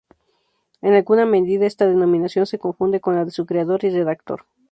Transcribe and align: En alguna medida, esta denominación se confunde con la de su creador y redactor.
En 0.81 0.95
alguna 0.95 1.27
medida, 1.27 1.67
esta 1.67 1.85
denominación 1.85 2.47
se 2.47 2.57
confunde 2.57 3.01
con 3.01 3.13
la 3.13 3.23
de 3.23 3.29
su 3.29 3.45
creador 3.45 3.83
y 3.83 3.91
redactor. 3.91 4.45